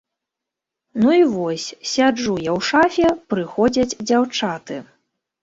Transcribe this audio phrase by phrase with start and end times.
[1.03, 4.81] Ну і вось, сяджу я ў шафе, прыходзяць дзяўчаты.